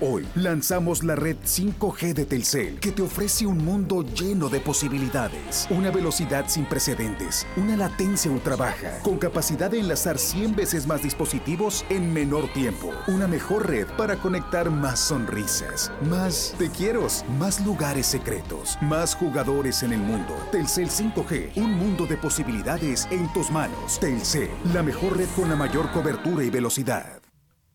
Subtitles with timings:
[0.00, 5.66] Hoy lanzamos la red 5G de Telcel que te ofrece un mundo lleno de posibilidades,
[5.70, 11.02] una velocidad sin precedentes, una latencia ultra baja, con capacidad de enlazar 100 veces más
[11.02, 17.66] dispositivos en menor tiempo, una mejor red para conectar más sonrisas, más te quiero, más
[17.66, 20.32] lugares secretos, más jugadores en el mundo.
[20.52, 23.98] Telcel 5G, un mundo de posibilidades en tus manos.
[23.98, 27.20] Telcel, la mejor red con la mayor cobertura y velocidad.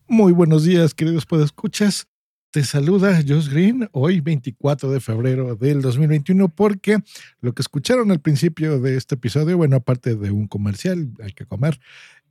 [0.08, 2.06] Muy buenos días, queridos podescuchas.
[2.54, 6.98] Te saluda Josh Green hoy 24 de febrero del 2021 porque
[7.40, 11.46] lo que escucharon al principio de este episodio, bueno, aparte de un comercial, hay que
[11.46, 11.80] comer,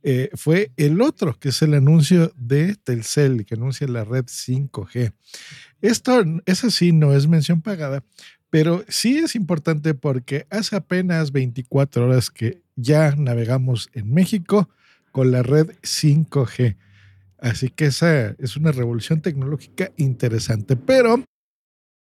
[0.02, 5.12] eh, fue el otro, que es el anuncio de Telcel, que anuncia la red 5G.
[5.82, 8.02] Esto, es así, no es mención pagada,
[8.48, 14.70] pero sí es importante porque hace apenas 24 horas que ya navegamos en México
[15.12, 16.78] con la red 5G.
[17.44, 21.22] Así que esa es una revolución tecnológica interesante, pero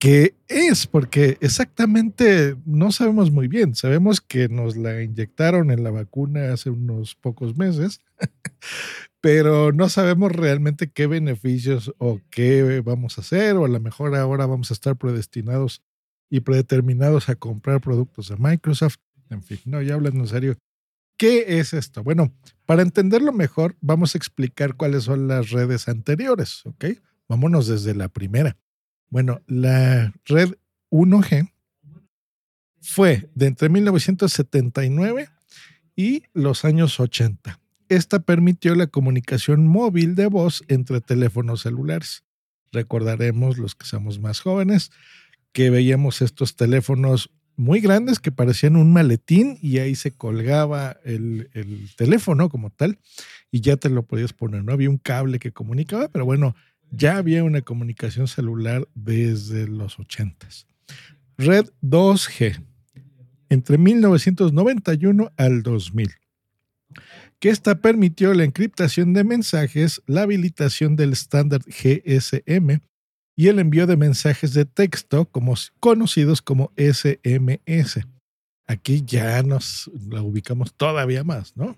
[0.00, 0.88] ¿qué es?
[0.88, 3.76] Porque exactamente no sabemos muy bien.
[3.76, 8.00] Sabemos que nos la inyectaron en la vacuna hace unos pocos meses,
[9.20, 14.16] pero no sabemos realmente qué beneficios o qué vamos a hacer, o a lo mejor
[14.16, 15.84] ahora vamos a estar predestinados
[16.28, 18.96] y predeterminados a comprar productos de Microsoft.
[19.30, 20.56] En fin, no, ya hablando en serio,
[21.18, 22.04] ¿Qué es esto?
[22.04, 22.32] Bueno,
[22.64, 26.84] para entenderlo mejor, vamos a explicar cuáles son las redes anteriores, ¿ok?
[27.28, 28.56] Vámonos desde la primera.
[29.10, 30.54] Bueno, la red
[30.90, 31.52] 1G
[32.80, 35.28] fue de entre 1979
[35.96, 37.58] y los años 80.
[37.88, 42.22] Esta permitió la comunicación móvil de voz entre teléfonos celulares.
[42.70, 44.92] Recordaremos los que somos más jóvenes
[45.52, 51.50] que veíamos estos teléfonos muy grandes que parecían un maletín y ahí se colgaba el,
[51.96, 52.98] teléfono como tal
[53.50, 54.64] y ya te lo podías poner.
[54.64, 56.54] No había un cable que comunicaba, pero bueno,
[56.90, 60.46] ya había una comunicación celular desde los 80.
[61.36, 62.64] Red 2G,
[63.48, 66.10] entre 1991 al 2000
[67.40, 72.80] que esta permitió la encriptación de mensajes, la habilitación del estándar GSM
[73.38, 78.04] y el envío de mensajes de texto como, conocidos como SMS.
[78.66, 81.76] Aquí ya nos la ubicamos todavía más, ¿no?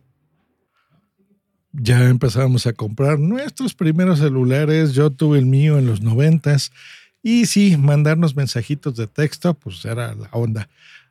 [1.73, 4.95] Ya empezamos a comprar nuestros primeros celulares.
[4.95, 6.73] Yo tuve el mío en los noventas.
[7.23, 10.67] Y sí, mandarnos mensajitos de texto, pues era la onda.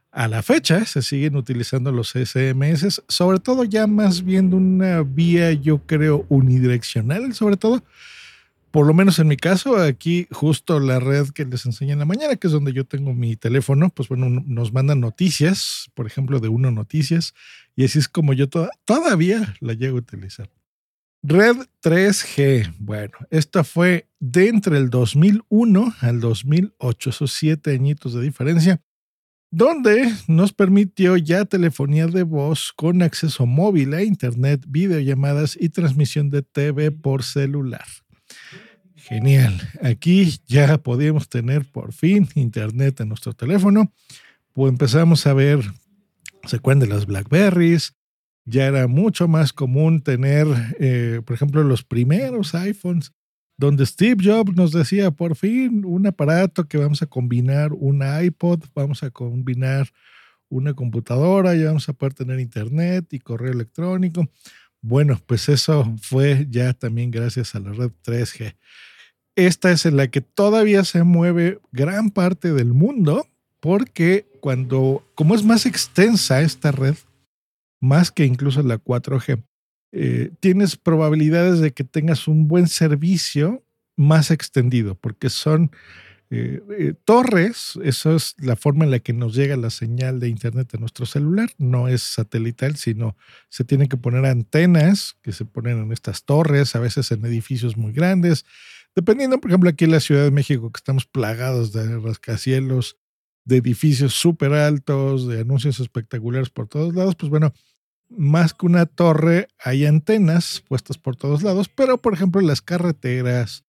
[0.09, 5.03] A la fecha se siguen utilizando los SMS, sobre todo ya más bien de una
[5.03, 7.83] vía, yo creo, unidireccional, sobre todo
[8.72, 12.06] por lo menos en mi caso, aquí justo la red que les enseñé en la
[12.06, 16.40] mañana, que es donde yo tengo mi teléfono, pues bueno, nos mandan noticias, por ejemplo,
[16.40, 17.34] de Uno Noticias,
[17.75, 20.50] y así es como yo todavía la llego a utilizar.
[21.22, 28.22] Red 3G, bueno, esta fue de entre el 2001 al 2008, esos siete añitos de
[28.22, 28.81] diferencia,
[29.52, 36.29] donde nos permitió ya telefonía de voz con acceso móvil a Internet, videollamadas y transmisión
[36.29, 37.85] de TV por celular.
[38.95, 39.59] Genial.
[39.81, 43.91] Aquí ya podíamos tener por fin internet en nuestro teléfono.
[44.53, 45.62] Pues empezamos a ver,
[46.44, 47.95] se de las Blackberries.
[48.45, 50.47] Ya era mucho más común tener,
[50.79, 53.12] eh, por ejemplo, los primeros iPhones,
[53.57, 58.63] donde Steve Jobs nos decía, por fin, un aparato que vamos a combinar un iPod,
[58.73, 59.90] vamos a combinar
[60.50, 64.28] una computadora, ya vamos a poder tener internet y correo electrónico.
[64.81, 68.55] Bueno, pues eso fue ya también gracias a la red 3G.
[69.35, 73.28] Esta es en la que todavía se mueve gran parte del mundo
[73.59, 76.96] porque cuando, como es más extensa esta red,
[77.81, 79.43] más que incluso la 4G,
[79.91, 83.64] eh, tienes probabilidades de que tengas un buen servicio
[83.97, 85.72] más extendido, porque son
[86.31, 90.29] eh, eh, torres, eso es la forma en la que nos llega la señal de
[90.29, 93.17] Internet a nuestro celular, no es satelital, sino
[93.49, 97.78] se tienen que poner antenas que se ponen en estas torres, a veces en edificios
[97.78, 98.46] muy grandes,
[98.96, 102.97] dependiendo, por ejemplo, aquí en la Ciudad de México, que estamos plagados de rascacielos,
[103.46, 107.53] de edificios súper altos, de anuncios espectaculares por todos lados, pues bueno,
[108.09, 113.66] más que una torre, hay antenas puestas por todos lados, pero por ejemplo las carreteras,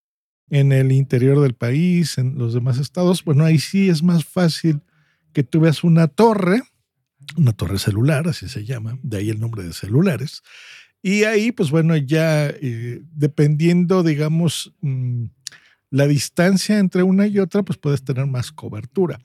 [0.51, 4.83] en el interior del país, en los demás estados, bueno, ahí sí es más fácil
[5.33, 6.63] que tú veas una torre,
[7.37, 10.43] una torre celular, así se llama, de ahí el nombre de celulares.
[11.03, 15.27] Y ahí, pues bueno, ya eh, dependiendo, digamos, mm,
[15.91, 19.21] la distancia entre una y otra, pues puedes tener más cobertura.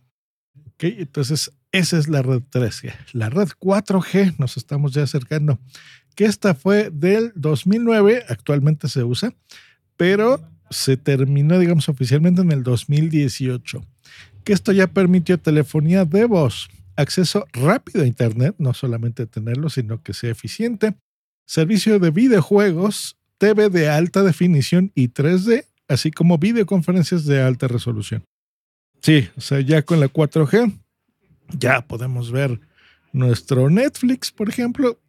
[0.80, 2.94] Entonces, esa es la red 3G.
[3.14, 5.60] La red 4G nos estamos ya acercando,
[6.16, 9.34] que esta fue del 2009, actualmente se usa,
[9.98, 13.86] pero se terminó, digamos, oficialmente en el 2018.
[14.44, 20.02] Que esto ya permitió telefonía de voz, acceso rápido a Internet, no solamente tenerlo, sino
[20.04, 20.96] que sea eficiente,
[21.46, 28.24] servicio de videojuegos, TV de alta definición y 3D, así como videoconferencias de alta resolución.
[29.02, 30.74] Sí, o sea, ya con la 4G
[31.60, 32.60] ya podemos ver
[33.12, 35.00] nuestro Netflix, por ejemplo.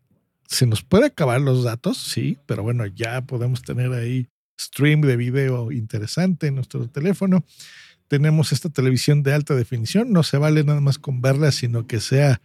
[0.48, 5.16] Se nos puede acabar los datos, sí, pero bueno, ya podemos tener ahí stream de
[5.16, 7.44] video interesante en nuestro teléfono.
[8.08, 12.00] Tenemos esta televisión de alta definición, no se vale nada más con verla, sino que
[12.00, 12.40] sea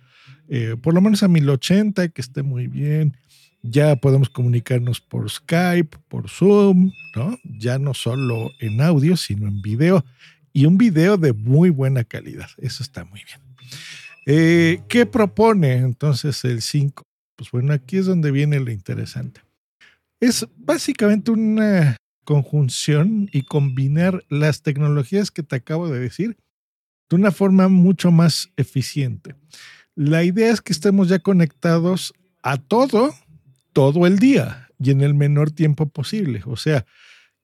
[0.54, 3.18] eh, por lo menos a 1080, que esté muy bien.
[3.64, 7.38] Ya podemos comunicarnos por Skype, por Zoom, ¿no?
[7.44, 10.04] Ya no solo en audio, sino en video.
[10.52, 12.50] Y un video de muy buena calidad.
[12.58, 13.40] Eso está muy bien.
[14.26, 17.08] Eh, ¿Qué propone entonces el 5?
[17.36, 19.42] Pues bueno, aquí es donde viene lo interesante.
[20.22, 26.38] Es básicamente una conjunción y combinar las tecnologías que te acabo de decir
[27.10, 29.36] de una forma mucho más eficiente.
[29.96, 32.14] La idea es que estemos ya conectados
[32.44, 33.14] a todo,
[33.74, 36.44] todo el día y en el menor tiempo posible.
[36.46, 36.86] O sea,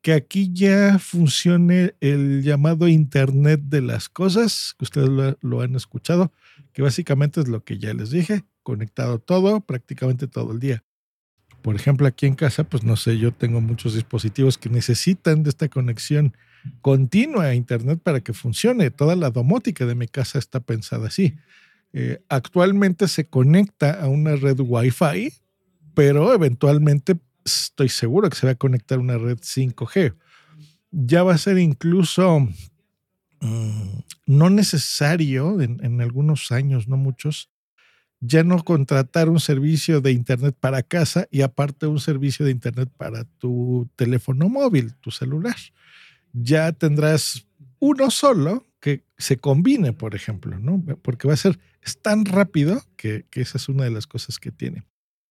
[0.02, 6.32] que aquí ya funcione el llamado Internet de las Cosas, que ustedes lo, han escuchado,
[6.74, 10.84] que básicamente es lo que ya les dije, conectado todo, prácticamente todo el día.
[11.68, 15.50] Por ejemplo, aquí en casa, pues no sé, yo tengo muchos dispositivos que necesitan de
[15.50, 16.34] esta conexión
[16.80, 18.90] continua a Internet para que funcione.
[18.90, 21.36] Toda la domótica de mi casa está pensada así.
[21.92, 25.34] Eh, actualmente se conecta a una red Wi-Fi,
[25.94, 30.16] pero eventualmente estoy seguro que se va a conectar a una red 5G.
[30.92, 32.48] Ya va a ser incluso
[33.42, 33.90] mm,
[34.26, 37.50] no necesario en, en, algunos años, no muchos,
[38.20, 42.90] ya no contratar un servicio de Internet para casa y aparte un servicio de Internet
[42.98, 45.56] para tu teléfono móvil, tu celular.
[46.34, 47.46] Ya tendrás
[47.80, 50.84] uno solo que se combine, por ejemplo, ¿no?
[51.02, 54.52] Porque va a ser es tan rápido que, esa es una de las cosas que
[54.52, 54.84] tiene.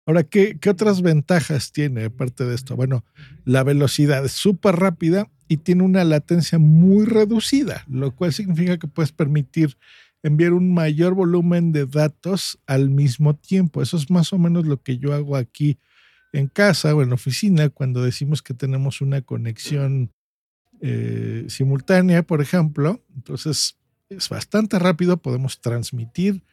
[0.05, 2.75] Ahora, ¿qué, ¿qué, otras ventajas tiene aparte de esto?
[2.75, 3.05] Bueno,
[3.45, 8.87] la velocidad es súper rápida y tiene una latencia muy reducida, lo cual significa que
[8.87, 9.77] puedes permitir
[10.23, 13.81] enviar un mayor volumen de datos al mismo tiempo.
[13.81, 15.77] Eso es más o menos lo que yo hago aquí
[16.33, 20.11] en casa o en la oficina cuando decimos que tenemos una conexión
[20.79, 23.01] eh, simultánea, por ejemplo.
[23.15, 23.77] Entonces,
[24.09, 26.43] es bastante rápido, podemos transmitir,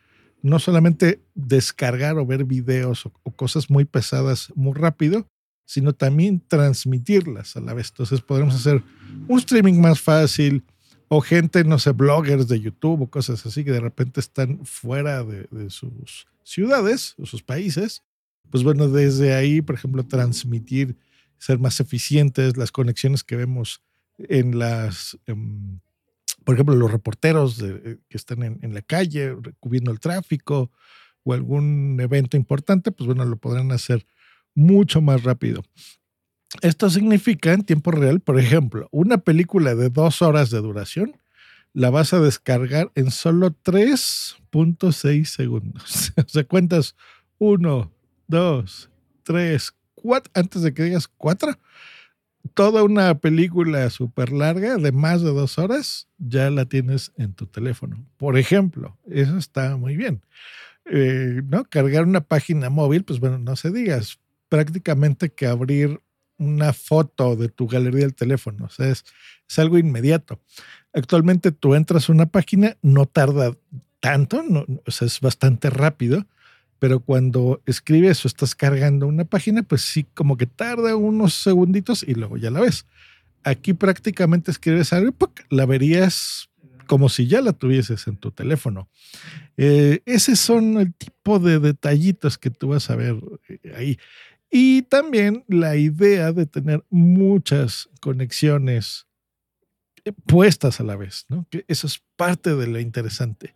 [0.42, 5.28] no solamente descargar o ver videos o, o cosas muy pesadas muy rápido,
[5.64, 7.90] sino también transmitirlas a la vez.
[7.90, 8.82] Entonces podremos hacer
[9.26, 10.64] un streaming más fácil,
[11.08, 15.24] o gente, no sé, bloggers de YouTube o cosas así que de repente están fuera
[15.24, 18.02] de, sus ciudades o sus países,
[18.50, 20.96] pues bueno, desde ahí, por ejemplo, transmitir,
[21.38, 23.82] ser más eficientes, las conexiones que vemos
[24.18, 25.80] en las, en,
[26.44, 30.70] por ejemplo, los reporteros eh, que están en, en, la calle cubriendo el tráfico
[31.22, 34.06] o algún evento importante, pues bueno, lo podrán hacer
[34.54, 35.62] mucho más rápido.
[36.62, 41.16] Esto significa en tiempo real, por ejemplo, una película de dos horas de duración
[41.74, 46.12] la vas a descargar en solo 3.6 segundos.
[46.16, 46.96] o sea, cuentas
[47.38, 47.92] uno,
[48.26, 48.90] dos,
[49.22, 51.58] tres, cuatro, antes de que digas cuatro,
[52.54, 57.46] toda una película súper larga de más de dos horas ya la tienes en tu
[57.46, 58.04] teléfono.
[58.16, 60.22] Por ejemplo, eso está muy bien.
[60.86, 61.64] Eh, ¿no?
[61.64, 66.00] Cargar una página móvil, pues bueno, no se digas, prácticamente que abrir
[66.38, 68.66] una foto de tu galería del teléfono.
[68.66, 69.04] O sea, es,
[69.48, 70.40] es algo inmediato.
[70.92, 73.56] Actualmente tú entras a una página, no tarda
[74.00, 76.26] tanto, no, o sea, es bastante rápido,
[76.78, 82.04] pero cuando escribes o estás cargando una página, pues sí, como que tarda unos segunditos
[82.04, 82.86] y luego ya la ves.
[83.42, 85.14] Aquí prácticamente escribes algo,
[85.50, 86.48] la verías
[86.86, 88.88] como si ya la tuvieses en tu teléfono.
[89.56, 93.16] Eh, ese son el tipo de detallitos que tú vas a ver
[93.48, 93.98] eh, ahí.
[94.50, 99.06] Y también la idea de tener muchas conexiones
[100.04, 101.46] eh, puestas a la vez, ¿no?
[101.50, 103.54] Que eso es parte de lo interesante.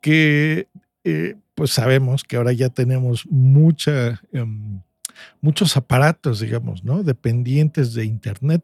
[0.00, 0.68] Que
[1.04, 4.80] eh, pues sabemos que ahora ya tenemos mucha, em,
[5.40, 7.02] muchos aparatos, digamos, ¿no?
[7.02, 8.62] Dependientes de Internet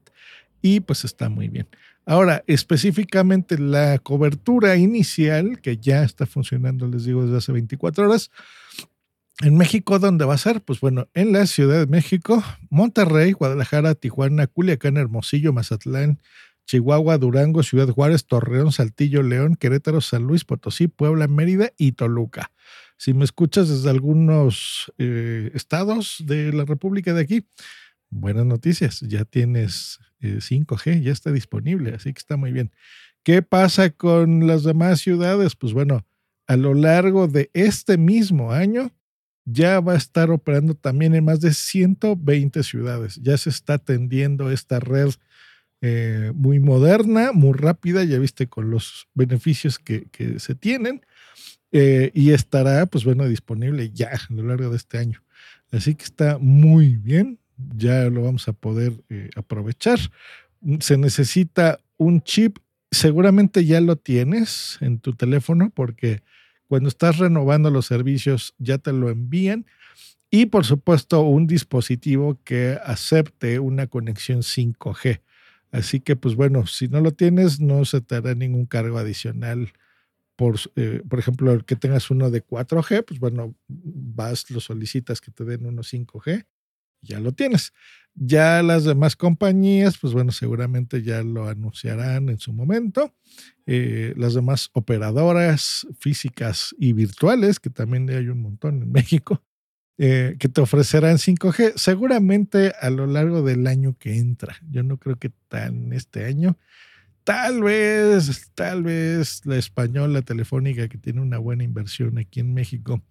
[0.62, 1.68] y pues está muy bien.
[2.06, 8.30] Ahora, específicamente la cobertura inicial, que ya está funcionando, les digo, desde hace 24 horas,
[9.42, 10.62] en México, ¿dónde va a ser?
[10.62, 16.21] Pues bueno, en la Ciudad de México, Monterrey, Guadalajara, Tijuana, Culiacán, Hermosillo, Mazatlán,
[16.66, 22.52] Chihuahua, Durango, Ciudad Juárez, Torreón, Saltillo, León, Querétaro, San Luis, Potosí, Puebla, Mérida y Toluca.
[22.97, 27.47] Si me escuchas desde algunos eh, estados de la República de aquí,
[28.11, 32.73] buenas noticias, ya tienes 5G, eh, ya está disponible, así que está muy bien.
[33.23, 35.54] ¿Qué pasa con las demás ciudades?
[35.54, 36.04] Pues bueno,
[36.49, 38.90] a lo largo de este mismo año,
[39.50, 43.18] ya va a estar operando también en más de 120 ciudades.
[43.22, 45.10] Ya se está atendiendo esta red
[45.80, 50.06] eh, muy moderna, muy rápida, ya viste con los beneficios que,
[50.38, 51.02] se tienen,
[51.72, 55.22] eh, y estará, pues bueno, disponible ya a lo largo de este año.
[55.70, 57.38] Así que está muy bien,
[57.76, 59.98] ya lo vamos a poder eh, aprovechar.
[60.80, 62.58] Se necesita un chip,
[62.90, 66.22] seguramente ya lo tienes en tu teléfono porque
[66.68, 69.66] cuando estás renovando los servicios, ya te lo envían.
[70.30, 75.22] Y por supuesto, un dispositivo que acepte una conexión 5G.
[75.72, 79.72] Así que, pues bueno, si no lo tienes, no se te hará ningún cargo adicional.
[80.37, 85.32] Por, eh, por ejemplo, que tengas uno de 4G, pues bueno, vas, lo solicitas que
[85.32, 86.46] te den uno 5G,
[87.02, 87.72] ya lo tienes.
[88.20, 93.14] Ya las demás compañías, pues bueno, seguramente ya lo anunciarán en su momento.
[93.66, 99.44] Eh, las demás operadoras físicas y virtuales, que también hay un montón en México,
[99.98, 104.56] eh, que te ofrecerán 5G, seguramente a lo largo del año que entra.
[104.68, 106.58] Yo no creo que tan este año.
[107.22, 113.02] Tal vez, tal vez la española telefónica que tiene una buena inversión aquí en México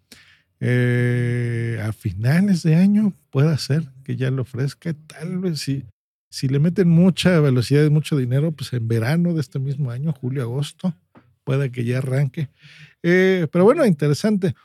[0.59, 4.93] eh, a finales de año pueda ser que ya lo ofrezca.
[4.93, 5.85] Tal vez si,
[6.29, 10.13] si le meten mucha velocidad y mucho dinero, pues en verano de este mismo año,
[10.13, 10.95] julio, agosto,
[11.43, 12.49] pueda que ya arranque.
[13.03, 14.55] Eh, pero bueno, interesante.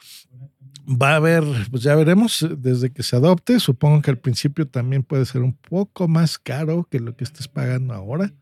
[0.88, 3.60] Va a haber, pues ya veremos desde que se adopte.
[3.60, 7.46] Supongo que al principio también puede ser un poco más caro que lo que estés
[7.46, 8.32] pagando ahora,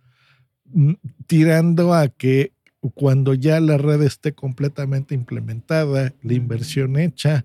[0.64, 0.92] mm,
[1.26, 2.54] tirando a que
[2.88, 7.44] cuando ya la red esté completamente implementada, la inversión hecha,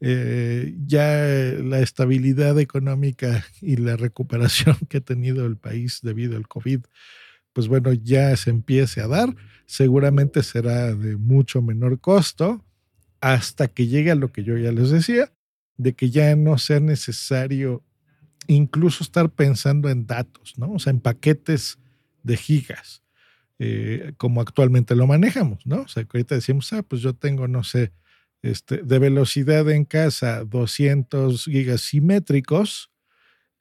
[0.00, 1.08] eh, ya
[1.62, 6.80] la estabilidad económica y la recuperación que ha tenido el país debido al COVID,
[7.54, 12.62] pues bueno, ya se empiece a dar, seguramente será de mucho menor costo
[13.22, 15.32] hasta que llegue a lo que yo ya les decía,
[15.78, 17.82] de que ya no sea necesario
[18.46, 20.72] incluso estar pensando en datos, ¿no?
[20.72, 21.78] O sea, en paquetes
[22.22, 23.02] de gigas
[23.58, 25.82] eh, como actualmente lo manejamos, ¿no?
[25.82, 27.92] O sea, que ahorita decimos, ah, pues yo tengo, no sé,
[28.42, 32.90] este, de velocidad en casa 200 gigas simétricos,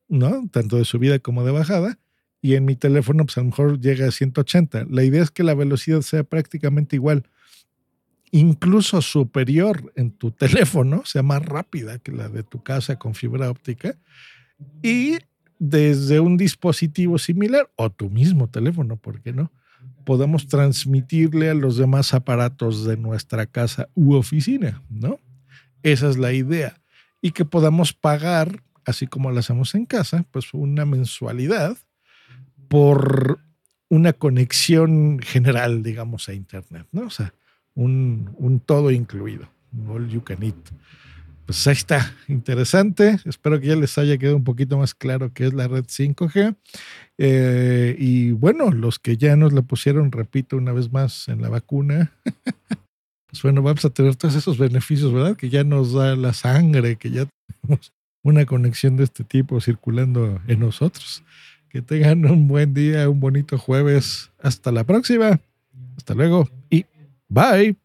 [0.07, 0.47] ¿no?
[0.51, 1.97] Tanto de subida como de bajada,
[2.41, 4.85] y en mi teléfono, pues a lo mejor llega a 180.
[4.89, 7.23] La idea es que la velocidad sea prácticamente igual,
[8.31, 13.49] incluso superior en tu teléfono, sea más rápida que la de tu casa con fibra
[13.49, 13.97] óptica,
[14.83, 15.17] y
[15.57, 19.51] desde un dispositivo similar o tu mismo teléfono, ¿por qué no?
[20.05, 25.19] Podemos transmitirle a los demás aparatos de nuestra casa u oficina, ¿no?
[25.83, 26.81] Esa es la idea.
[27.21, 31.77] Y que podamos pagar, así como lo hacemos en casa, pues una mensualidad
[32.67, 33.39] por
[33.89, 37.03] una conexión general, digamos, a Internet, ¿no?
[37.03, 37.33] O sea,
[37.73, 39.49] un, un todo incluido,
[39.87, 40.55] all you can eat
[41.45, 43.19] pues ahí está, interesante.
[43.25, 46.55] Espero que ya les haya quedado un poquito más claro qué es la red 5G.
[47.17, 51.49] Eh, y bueno, los que ya nos la pusieron, repito una vez más, en la
[51.49, 52.11] vacuna,
[53.29, 55.35] pues bueno, vamos a tener todos esos beneficios, ¿verdad?
[55.35, 57.27] Que ya nos da la sangre, que ya
[57.61, 61.23] tenemos una conexión de este tipo circulando en nosotros.
[61.69, 64.31] Que tengan un buen día, un bonito jueves.
[64.41, 65.39] Hasta la próxima.
[65.97, 66.85] Hasta luego y
[67.27, 67.84] bye.